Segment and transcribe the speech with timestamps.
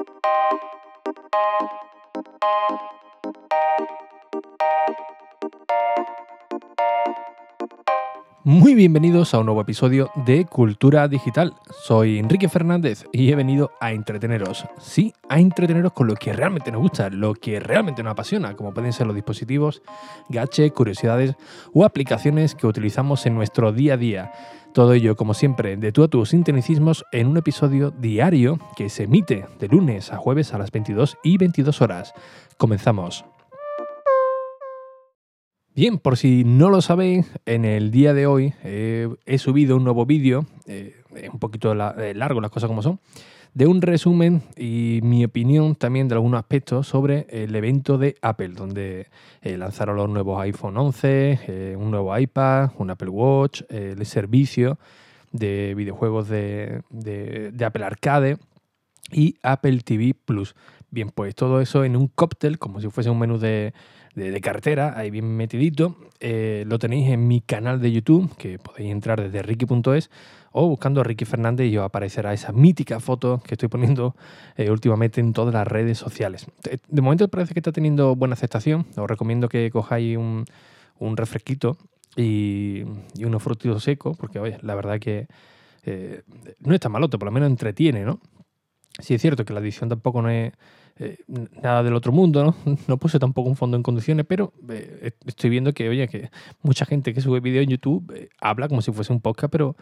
[0.00, 1.89] Música
[8.42, 11.52] Muy bienvenidos a un nuevo episodio de Cultura Digital.
[11.82, 14.64] Soy Enrique Fernández y he venido a entreteneros.
[14.78, 18.72] Sí, a entreteneros con lo que realmente nos gusta, lo que realmente nos apasiona, como
[18.72, 19.82] pueden ser los dispositivos,
[20.30, 21.34] gache, curiosidades
[21.74, 24.32] o aplicaciones que utilizamos en nuestro día a día.
[24.72, 29.02] Todo ello, como siempre, de tú a tus sintonicismos en un episodio diario que se
[29.02, 32.14] emite de lunes a jueves a las 22 y 22 horas.
[32.56, 33.26] Comenzamos.
[35.80, 39.84] Bien, por si no lo sabéis, en el día de hoy eh, he subido un
[39.84, 40.94] nuevo vídeo, eh,
[41.32, 43.00] un poquito eh, largo las cosas como son,
[43.54, 48.50] de un resumen y mi opinión también de algunos aspectos sobre el evento de Apple,
[48.50, 49.06] donde
[49.42, 54.78] lanzaron los nuevos iPhone 11, un nuevo iPad, un Apple Watch, el servicio
[55.32, 58.36] de videojuegos de, de Apple Arcade
[59.12, 60.54] y Apple TV Plus.
[60.90, 63.72] Bien, pues todo eso en un cóctel, como si fuese un menú de,
[64.14, 65.96] de, cartera, ahí bien metidito.
[66.20, 70.10] Eh, lo tenéis en mi canal de YouTube, que podéis entrar desde ricky.es
[70.52, 74.16] o buscando a Ricky Fernández y os aparecerá esa mítica foto que estoy poniendo
[74.56, 76.46] eh, últimamente en todas las redes sociales.
[76.88, 78.86] De momento parece que está teniendo buena aceptación.
[78.96, 80.44] Os recomiendo que cojáis un,
[80.98, 81.76] un refresquito
[82.16, 82.82] y,
[83.14, 85.28] y unos frutos secos, porque oye, la verdad que
[85.84, 86.22] eh,
[86.60, 88.20] no está malote, por lo menos entretiene, ¿no?
[88.98, 90.52] Sí es cierto que la edición tampoco no es
[91.02, 91.16] eh,
[91.62, 92.76] nada del otro mundo, ¿no?
[92.86, 96.84] No puse tampoco un fondo en condiciones, pero eh, estoy viendo que, oye, que mucha
[96.84, 99.76] gente que sube vídeo en YouTube eh, habla como si fuese un podcast, pero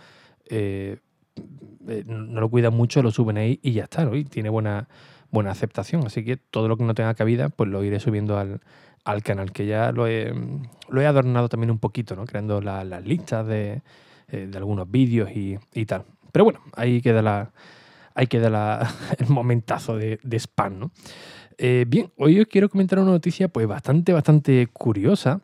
[2.06, 4.12] no lo cuidan mucho, lo suben ahí y ya está, ¿no?
[4.24, 4.88] Tiene buena,
[5.32, 6.06] buena aceptación.
[6.06, 9.66] Así que todo lo que no tenga cabida, pues lo iré subiendo al, canal, que
[9.66, 10.32] ya lo he,
[10.88, 12.26] lo he adornado también un poquito, ¿no?
[12.26, 13.82] Creando las listas de,
[14.54, 16.04] algunos vídeos y, y tal.
[16.30, 17.50] Pero bueno, ahí queda la
[18.18, 18.88] hay que dar
[19.18, 20.90] el momentazo de, spam, ¿no?
[21.56, 25.40] Eh, bien, hoy os quiero comentar una noticia pues bastante, bastante curiosa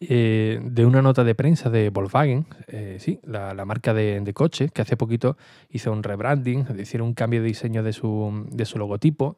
[0.00, 4.70] eh, de una nota de prensa de Volkswagen, eh, sí, la, marca de, de, coches,
[4.72, 5.36] que hace poquito
[5.70, 9.36] hizo un rebranding, es decir, un cambio de diseño de su, de su logotipo.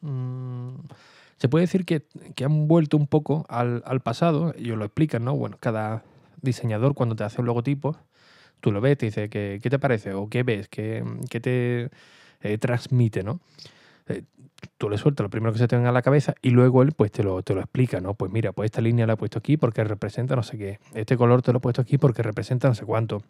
[0.00, 0.70] Mm,
[1.36, 2.04] se puede decir que,
[2.42, 5.36] han vuelto un poco al, al pasado, ellos lo explican, ¿no?
[5.36, 6.02] Bueno, cada
[6.40, 7.96] diseñador cuando te hace un logotipo
[8.60, 10.14] tú lo ves, te dice, ¿qué, qué te parece?
[10.14, 10.68] ¿O qué ves?
[10.68, 11.90] ¿Qué, qué te
[12.42, 13.22] eh, transmite?
[13.22, 13.40] ¿no?
[14.08, 14.22] Eh,
[14.78, 16.92] tú le sueltas lo primero que se te venga a la cabeza y luego él
[16.92, 18.14] pues te lo, te lo explica, ¿no?
[18.14, 20.78] Pues mira, pues esta línea la he puesto aquí porque representa no sé qué.
[20.94, 23.22] Este color te lo he puesto aquí porque representa no sé cuánto.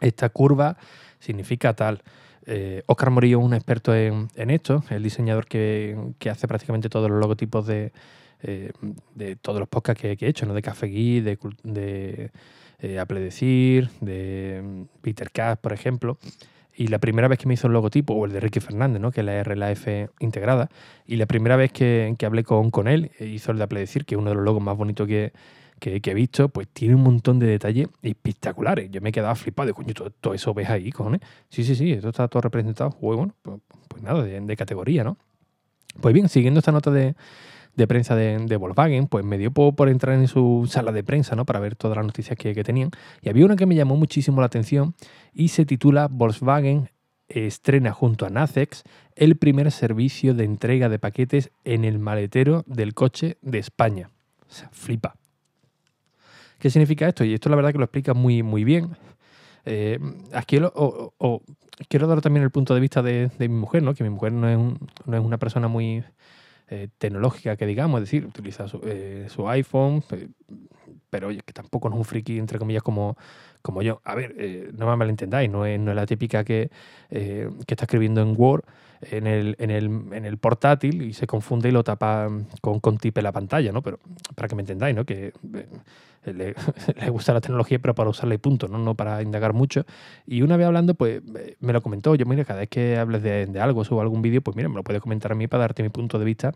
[0.00, 0.76] Esta curva
[1.18, 2.02] significa tal.
[2.44, 6.88] Eh, Oscar Morillo es un experto en, en esto, el diseñador que, que, hace prácticamente
[6.88, 7.92] todos los logotipos de,
[8.42, 10.54] de todos los podcasts que, he hecho, ¿no?
[10.54, 12.30] De Café Gui, de
[12.80, 16.18] eh, Apple Decir, de mm, Peter Cass, por ejemplo.
[16.74, 19.10] Y la primera vez que me hizo el logotipo, o el de Ricky Fernández, ¿no?
[19.10, 20.68] que es la R, la F integrada,
[21.06, 23.80] y la primera vez que, que hablé con, con él, eh, hizo el de Apple
[23.80, 25.32] Decir, que es uno de los logos más bonitos que,
[25.78, 28.90] que, he visto, pues tiene un montón de detalles espectaculares.
[28.90, 31.20] Yo me he quedado flipado de coño, todo, eso ves ahí, cojones.
[31.48, 32.96] Sí, sí, sí, esto está todo representado.
[33.00, 35.16] bueno, pues, pues, nada, de, categoría, ¿no?
[36.00, 37.14] Pues bien, siguiendo esta nota de,
[37.76, 41.44] de prensa de, Volkswagen, pues me dio por, entrar en su sala de prensa, ¿no?
[41.44, 42.90] Para ver todas las noticias que, tenían.
[43.20, 44.94] Y había una que me llamó muchísimo la atención
[45.32, 46.88] y se titula Volkswagen
[47.28, 52.94] estrena junto a Nacex el primer servicio de entrega de paquetes en el maletero del
[52.94, 54.10] coche de España.
[54.48, 55.16] O sea, flipa.
[56.58, 57.24] ¿Qué significa esto?
[57.24, 58.96] Y esto la verdad que lo explica muy, muy bien.
[59.66, 59.98] Eh,
[60.32, 60.58] aquí
[61.88, 63.94] quiero dar también el punto de vista de, mi mujer, ¿no?
[63.94, 64.56] que mi mujer no es,
[65.04, 66.04] no es una persona muy,
[66.68, 70.02] eh, tecnológica que digamos, es decir, utiliza su, eh, iPhone,
[71.16, 73.16] pero oye, que tampoco es un friki, entre comillas, como,
[73.62, 74.02] como yo.
[74.04, 76.70] A ver, eh, no me malentendáis, no es, no es la típica que,
[77.08, 78.64] que está escribiendo en Word
[79.00, 82.28] en el, en, el, en el, portátil y se confunde y lo tapa
[82.60, 83.82] con, con tipe la pantalla, ¿no?
[83.82, 83.98] Pero
[84.34, 85.06] para que me entendáis, ¿no?
[85.06, 85.32] Que
[86.26, 86.54] le,
[87.10, 88.76] gusta la tecnología, pero para usarla y punto, ¿no?
[88.76, 89.86] No para indagar mucho.
[90.26, 91.22] Y una vez hablando, pues
[91.60, 92.14] me lo comentó.
[92.14, 94.76] Yo, mira, cada vez que hables de, de algo, subo algún vídeo, pues mira, me
[94.76, 96.52] lo puedes comentar a mí para darte mi punto de vista.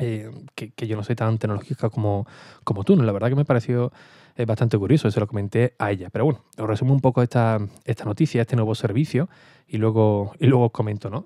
[0.00, 2.26] Eh, que, yo no soy tan tecnológica como,
[2.64, 2.96] como tú.
[2.96, 3.92] La verdad que me pareció
[4.36, 6.08] eh, bastante curioso, se lo comenté a ella.
[6.10, 9.28] Pero bueno, os resumo un poco esta, esta noticia, este nuevo servicio,
[9.66, 11.24] y luego, y luego os comento, ¿no?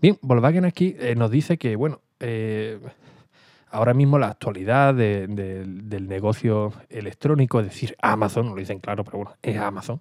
[0.00, 2.00] Bien, Volkswagen aquí eh, nos dice que, bueno,
[3.70, 9.18] ahora mismo la actualidad del negocio electrónico, es decir, Amazon, no lo dicen claro, pero
[9.18, 10.00] bueno, es Amazon.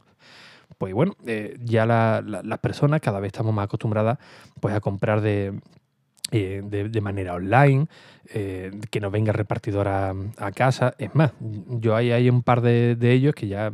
[0.78, 4.19] Pues bueno, eh, ya las personas cada vez estamos más acostumbradas
[4.60, 5.60] pues, a comprar de,
[6.32, 7.88] eh, de, manera online,
[8.34, 10.14] eh, que nos venga repartidor a,
[10.56, 10.94] casa.
[10.98, 13.74] Es más, yo hay, hay un par de, de ellos que ya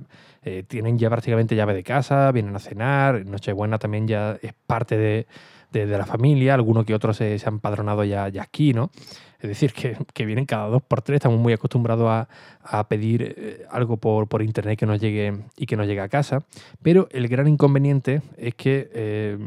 [0.68, 5.26] tienen ya prácticamente llave de casa, vienen a cenar, Nochebuena también ya es parte de,
[5.74, 8.92] de, la familia, algunos que otros se, han padronado ya, ya aquí, ¿no?
[9.40, 12.28] Es decir, que, vienen cada dos por tres, estamos muy acostumbrados
[12.62, 16.08] a, pedir eh, algo por, por, internet que nos llegue y que nos llegue a
[16.08, 16.40] casa.
[16.82, 19.38] Pero el gran inconveniente es que eh,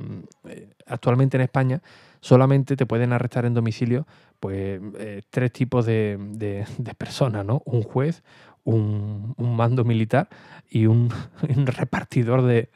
[0.87, 1.81] actualmente en España
[2.20, 4.06] solamente te pueden arrestar en domicilio
[4.40, 7.62] pues eh, tres tipos de, de, personas, ¿no?
[7.64, 8.22] Un juez,
[8.64, 10.28] un, mando militar
[10.68, 11.10] y un
[11.66, 12.68] repartidor de,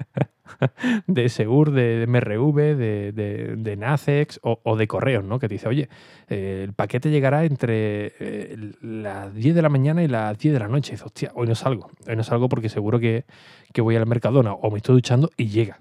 [1.07, 5.39] de Segur, de, MRV, de, de, Nacex o, de correos, ¿no?
[5.39, 5.89] Que te dice, oye,
[6.29, 10.61] eh, el paquete llegará entre eh, las 10 de la mañana y las 10 de
[10.61, 10.91] la noche.
[10.91, 11.91] Y dices, hostia, hoy no salgo.
[12.09, 13.25] Hoy no salgo porque seguro que,
[13.79, 15.79] voy al Mercadona o me estoy duchando y llega.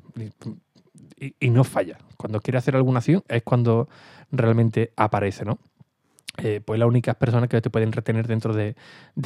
[1.20, 1.98] Y, y no falla.
[2.18, 3.90] Cuando quiere hacer alguna acción es cuando
[4.32, 5.60] realmente aparece, ¿no?
[6.44, 8.76] Eh, pues las únicas personas que te pueden retener dentro de,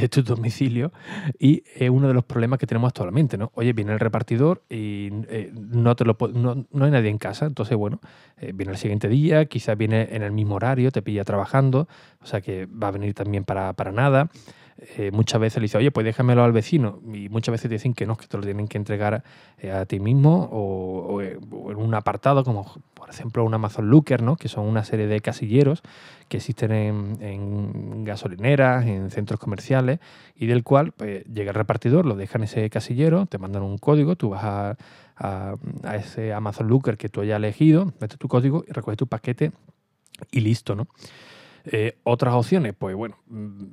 [0.10, 0.92] tu domicilio
[1.38, 3.52] y es uno de los problemas que tenemos actualmente, ¿no?
[3.56, 7.46] Oye, viene el repartidor y eh, no, te lo, no, no, hay nadie en casa,
[7.46, 8.00] entonces, bueno,
[8.38, 11.88] eh, viene el siguiente día, quizás viene en el mismo horario, te pilla trabajando,
[12.22, 14.30] o sea que va a venir también para, para nada.
[14.78, 17.00] Eh, muchas veces le dice, oye, pues déjamelo al vecino.
[17.14, 19.24] Y muchas veces te dicen que no, que te lo tienen que entregar
[19.60, 24.36] eh, a ti mismo o, en un apartado, como por ejemplo un Amazon Looker, ¿no?
[24.36, 25.84] que son una serie de casilleros
[26.28, 30.00] que existen en, gasolineras, en centros comerciales,
[30.36, 33.78] y del cual pues, llega el repartidor, lo dejan en ese casillero, te mandan un
[33.78, 34.78] código, tú vas a,
[35.18, 39.52] a ese Amazon Looker que tú hayas elegido, metes tu código y recoges tu paquete
[40.32, 40.88] y listo, ¿no?
[41.66, 43.66] Eh, otras opciones, pues bueno, mm,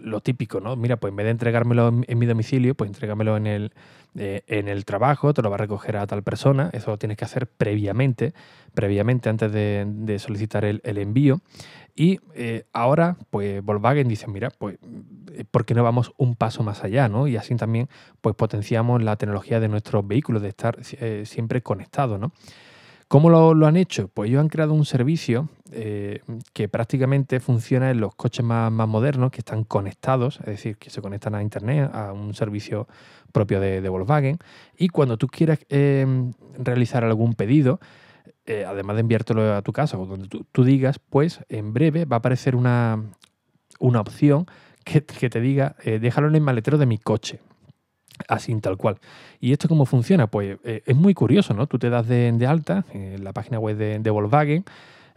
[0.00, 0.76] lo típico, ¿no?
[0.76, 3.72] Mira, pues en vez de entregármelo en, mi domicilio, pues entrégamelo en el,
[4.14, 7.16] eh, en el trabajo, te lo va a recoger a tal persona, eso lo tienes
[7.16, 8.34] que hacer previamente,
[8.74, 11.40] previamente antes de, solicitar el, envío.
[11.96, 14.78] Y eh, ahora, pues Volkswagen dice, mira, pues,
[15.32, 17.26] eh, ¿por qué no vamos un paso más allá, ¿no?
[17.26, 17.88] Y así también,
[18.20, 20.78] pues potenciamos la tecnología de nuestros vehículos, de estar
[21.24, 22.32] siempre conectados, ¿no?
[23.10, 24.06] ¿Cómo lo, han hecho?
[24.06, 26.20] Pues ellos han creado un servicio eh,
[26.52, 31.02] que prácticamente funciona en los coches más, modernos, que están conectados, es decir, que se
[31.02, 32.86] conectan a Internet, a un servicio
[33.32, 34.38] propio de, Volkswagen.
[34.78, 37.80] Y cuando tú quieras em, realizar algún pedido,
[38.46, 42.14] eh, además de enviártelo a tu casa o donde tú, digas, pues en breve va
[42.14, 43.02] a aparecer una,
[43.80, 44.46] una opción
[44.84, 47.40] que, te diga, eh, déjalo en el maletero de mi coche
[48.28, 48.98] así tal cual.
[49.40, 50.26] ¿Y esto cómo funciona?
[50.26, 51.66] Pues eh, es muy curioso, ¿no?
[51.66, 54.64] Tú te das de, alta en la página web de, Volkswagen,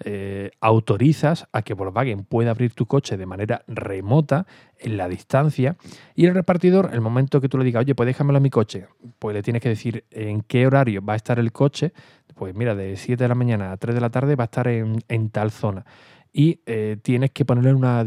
[0.05, 4.45] eh, autorizas a que Volkswagen pueda abrir tu coche de manera remota,
[4.79, 5.77] en la distancia,
[6.15, 8.87] y el repartidor, el momento que tú le digas, oye, pues déjamelo a mi coche,
[9.19, 11.93] pues le tienes que decir en qué horario va a estar el coche,
[12.35, 14.67] pues mira, de 7 de la mañana a 3 de la tarde va a estar
[14.67, 15.85] en, tal zona.
[16.33, 18.05] Y eh, tienes que ponerle una,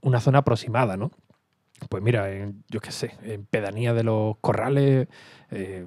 [0.00, 1.10] una zona aproximada, ¿no?
[1.88, 2.28] Pues mira,
[2.68, 5.08] yo qué sé, en pedanía de los corrales,
[5.50, 5.86] eh,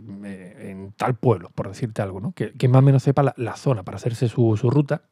[0.59, 2.33] en tal pueblo, por decirte algo, ¿no?
[2.33, 5.03] Que, más o menos sepa la, zona para hacerse su, ruta.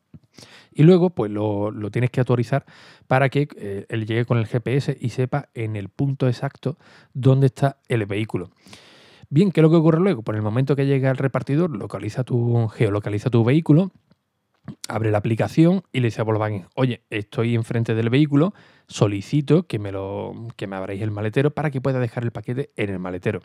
[0.74, 2.66] Y luego, pues lo, tienes que autorizar
[3.08, 6.78] para que eh, él llegue con el GPS y sepa en el punto exacto
[7.14, 8.52] dónde está el vehículo.
[9.30, 10.22] Bien, ¿qué es lo que ocurre luego?
[10.22, 13.92] Por el momento que llega el repartidor, localiza tu, geolocaliza tu vehículo,
[14.88, 18.54] abre la aplicación y le dice a Volkswagen, oye, estoy enfrente del vehículo,
[18.88, 22.72] solicito que me, lo, que me abráis el maletero para que pueda dejar el paquete
[22.76, 23.42] en el maletero.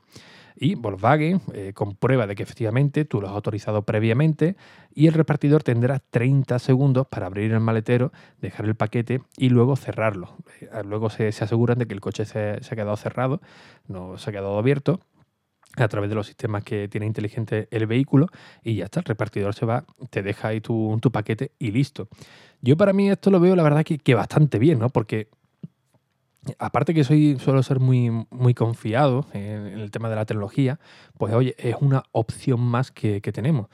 [0.57, 4.57] Y Volkswagen eh, comprueba de que efectivamente tú lo has autorizado previamente
[4.95, 9.77] y el repartidor tendrá 30 segundos para abrir el maletero, dejar el paquete y luego
[9.77, 10.37] cerrarlo.
[10.61, 13.41] Eh, luego se, aseguran de que el coche se, se ha quedado cerrado,
[13.89, 15.01] no se ha quedado abierto
[15.77, 18.27] a través de los sistemas que tiene inteligente el vehículo
[18.63, 22.09] y ya está, el repartidor se va, te deja ahí tu, tu paquete y listo.
[22.61, 24.91] Yo para mí esto lo veo la verdad que, que bastante bien, ¿no?
[24.91, 25.29] Porque
[26.59, 30.81] aparte que soy suelo ser muy, muy confiado en, el tema de la tecnología,
[31.19, 33.69] pues oye, es una opción más que, que tenemos.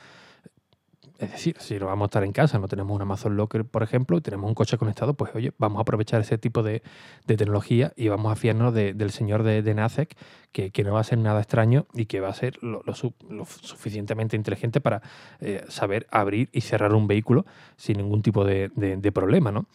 [1.19, 3.83] Es decir, si no vamos a estar en casa, no tenemos un Amazon Locker, por
[3.83, 6.83] ejemplo, y tenemos un coche conectado, pues oye, vamos a aprovechar ese tipo de,
[7.27, 10.17] tecnología y vamos a fiarnos del señor de, de NACEC,
[10.53, 14.81] que, no va a ser nada extraño y que va a ser lo, suficientemente inteligente
[14.81, 15.03] para
[15.41, 17.45] eh, saber abrir y cerrar un vehículo
[17.77, 18.71] sin ningún tipo de,
[19.13, 19.67] problema, ¿no?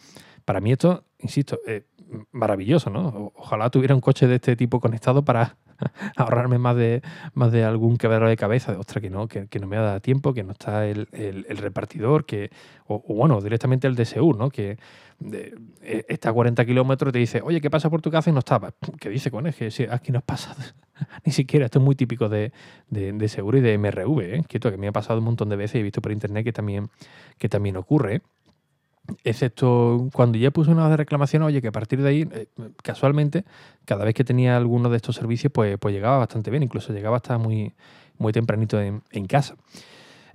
[0.44, 1.84] Para mí esto, insisto, es
[2.32, 3.32] maravilloso, ¿no?
[3.36, 5.56] Ojalá tuviera un coche de este tipo conectado para
[6.16, 7.02] ahorrarme más de,
[7.34, 10.00] más de algún quebradero de cabeza, de ostras, que no, que, no me ha dado
[10.00, 11.06] tiempo, que no está el,
[11.48, 12.50] repartidor, que,
[12.86, 14.50] o, bueno, directamente el DSU, ¿no?
[14.50, 14.78] Que
[15.82, 18.30] e, está a 40 kilómetros y te dice, oye, ¿qué pasa por tu casa?
[18.30, 18.72] Y no estaba.
[19.00, 19.54] ¿Qué dice con él?
[19.54, 20.60] Que aquí no ha pasado
[21.24, 21.66] ni siquiera.
[21.66, 22.52] Esto es muy típico de,
[22.88, 24.44] de, seguro y de MRV, ¿eh?
[24.48, 26.88] que me ha pasado un montón de veces y he visto por internet que también,
[27.38, 28.22] que también ocurre.
[29.24, 32.46] Excepto cuando ya puse una de reclamación, oye, que a partir de ahí, eh,
[32.82, 33.44] casualmente,
[33.84, 37.16] cada vez que tenía alguno de estos servicios, pues, pues llegaba bastante bien, incluso llegaba
[37.16, 37.72] hasta muy,
[38.18, 39.56] muy tempranito en, casa.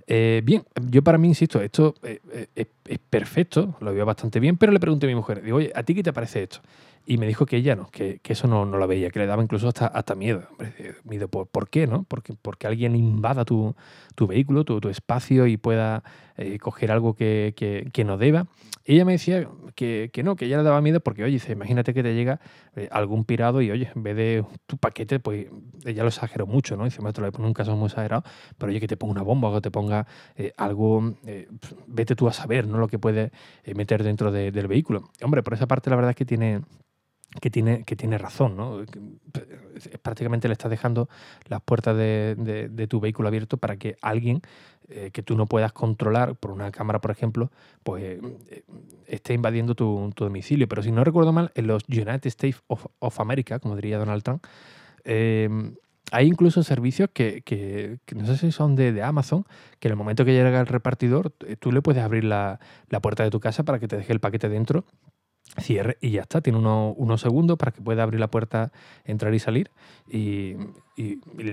[0.06, 4.56] Eh, bien, yo para mí, insisto, esto eh, eh, es, perfecto, lo veo bastante bien,
[4.56, 6.60] pero le pregunté a mi mujer, digo, oye, ¿a ti qué te parece esto?
[7.10, 9.42] Y me dijo que ella no, que, eso no, no, lo veía, que le daba
[9.42, 10.42] incluso hasta, hasta miedo.
[11.04, 11.86] miedo ¿por, ¿por, qué?
[11.86, 12.02] ¿no?
[12.02, 13.74] Porque, porque alguien invada tu,
[14.14, 16.02] tu vehículo, tu, tu, espacio y pueda
[16.36, 17.54] eh, coger algo que,
[17.90, 18.46] que, no deba.
[18.84, 21.52] Y ella me decía que, que, no, que ella le daba miedo porque, oye, dice,
[21.52, 22.40] imagínate que te llega
[22.76, 25.46] eh, algún pirado y, oye, en vez de tu paquete, pues
[25.86, 26.84] ella lo exageró mucho, ¿no?
[26.84, 28.22] Dice, maestro, nunca son muy exagerado,
[28.58, 31.14] pero oye, que te ponga una bomba o que te ponga eh, algo,
[31.86, 32.76] vete tú a saber, ¿no?
[32.76, 33.32] Lo que puede
[33.74, 35.08] meter dentro del vehículo.
[35.22, 36.60] Hombre, por esa parte la verdad es que tiene
[37.40, 38.84] que tiene, que tiene razón, ¿no?
[40.02, 41.08] Prácticamente le estás dejando
[41.46, 44.40] las puertas de, tu vehículo abierto para que alguien
[44.88, 47.50] eh, que tú no puedas controlar por una cámara, por ejemplo,
[47.82, 48.62] pues eh,
[49.06, 50.66] esté invadiendo tu, domicilio.
[50.68, 54.44] Pero si no recuerdo mal, en los United States of, America, como diría Donald Trump,
[55.04, 55.74] em,
[56.10, 59.44] hay incluso servicios que, no sé si son de, Amazon,
[59.78, 62.58] que en el momento que llega el repartidor, eh, tú le puedes abrir la,
[62.88, 64.86] la puerta de tu casa para que te deje el paquete dentro
[65.56, 66.40] cierre y ya está.
[66.40, 68.72] Tiene unos segundos para que pueda abrir la puerta,
[69.04, 69.70] entrar y salir.
[70.10, 70.56] Y,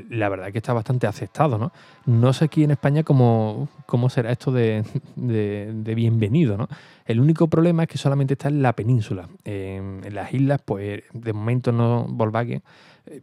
[0.09, 1.71] la verdad es que está bastante aceptado, ¿no?
[2.07, 4.83] No sé aquí en España cómo, cómo será esto de,
[5.15, 6.67] bienvenido, ¿no?
[7.05, 9.29] El único problema es que solamente está en la península.
[9.43, 12.63] En, las islas, pues de momento no Volkswagen
[13.05, 13.21] eh,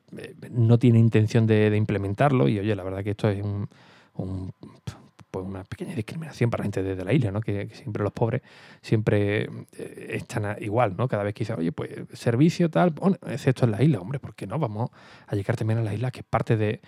[0.50, 2.48] no tiene intención de, implementarlo.
[2.48, 4.52] Y oye, la verdad que esto es un
[5.32, 7.40] pues una pequeña discriminación para la gente desde la isla, ¿no?
[7.40, 8.42] Que, siempre los pobres
[8.82, 9.44] siempre
[9.78, 11.08] eh, están igual, ¿no?
[11.08, 14.34] Cada vez que dicen, oye, pues servicio tal, bueno, excepto en la isla, hombre, ¿por
[14.34, 14.58] qué no?
[14.58, 14.90] Vamos
[15.26, 16.80] a llegar también a la isla que es parte de,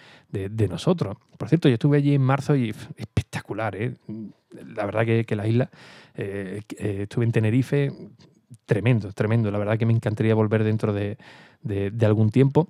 [0.69, 1.17] nosotros.
[1.39, 3.95] Por cierto, yo estuve allí en marzo y espectacular, ¿eh?
[4.77, 5.71] La verdad que, que la isla,
[6.15, 7.93] eh, eh, estuve en Tenerife,
[8.67, 9.51] tremendo, tremendo.
[9.51, 11.17] La verdad que me encantaría volver dentro de,
[11.63, 12.69] de algún tiempo.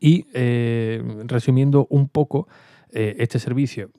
[0.00, 0.26] Y
[1.26, 2.48] resumiendo un poco,
[2.90, 3.90] este servicio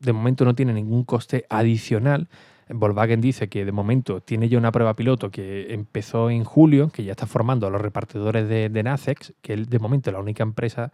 [0.00, 2.28] de momento no tiene ningún coste adicional.
[2.68, 7.04] Volkswagen dice que de momento tiene ya una prueba piloto que empezó en julio, que
[7.04, 10.42] ya está formando a los repartidores de, de Nacex, que es de momento la única
[10.42, 10.92] empresa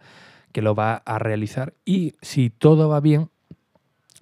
[0.51, 1.73] que lo va a realizar.
[1.85, 3.29] Y si todo va bien,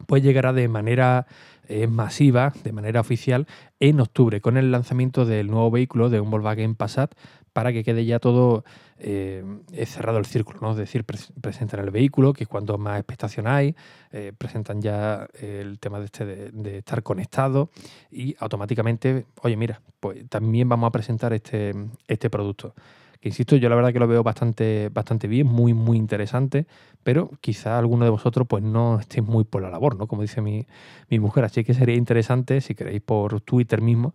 [0.08, 1.28] pues llegará de manera
[1.68, 3.48] eh, masiva, de manera oficial,
[3.80, 7.16] en octubre, con el lanzamiento del nuevo vehículo de un Volkswagen Passat
[7.56, 8.66] para que quede ya todo
[9.00, 9.42] eh,
[9.86, 10.72] cerrado el círculo, ¿no?
[10.72, 13.74] Es decir, presentan el vehículo, que es cuando más expectación hay,
[14.12, 17.70] eh, presentan ya el tema de, este de, estar conectado
[18.12, 21.72] y automáticamente, oye, mira, pues también vamos a presentar este,
[22.10, 22.76] este producto.
[23.22, 26.68] Que insisto, yo la verdad que lo veo bastante, bastante bien, muy, muy interesante,
[27.04, 30.08] pero quizá alguno de vosotros pues no estéis muy por la labor, ¿no?
[30.08, 30.68] Como dice mi,
[31.10, 31.46] mi mujer.
[31.46, 34.14] Así que sería interesante, si queréis por Twitter mismo,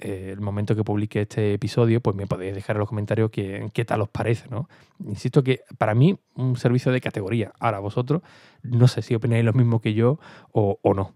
[0.00, 3.70] eh, el momento que publique este episodio, pues me podéis dejar en los comentarios qué,
[3.72, 4.68] qué tal os parece, ¿no?
[5.04, 7.52] Insisto que para mí un servicio de categoría.
[7.60, 8.22] Ahora vosotros,
[8.62, 10.18] no sé si opináis lo mismo que yo
[10.52, 11.14] o, o no.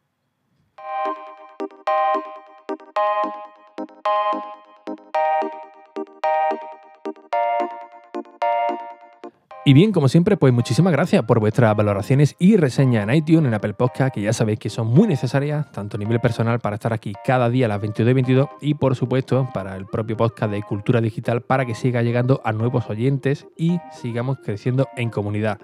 [9.66, 13.54] Y bien, como siempre, pues muchísimas gracias por vuestras valoraciones y reseñas en iTunes, en
[13.54, 16.92] Apple Podcast, que ya sabéis que son muy necesarias, tanto a nivel personal para estar
[16.92, 20.52] aquí cada día a las 22 y 22 y por supuesto para el propio podcast
[20.52, 25.58] de Cultura Digital para que siga llegando a nuevos oyentes y sigamos creciendo en comunidad.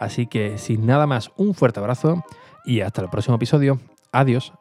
[0.00, 2.22] Así que sin nada más, un fuerte abrazo
[2.66, 3.80] y hasta el próximo episodio.
[4.12, 4.52] Adiós.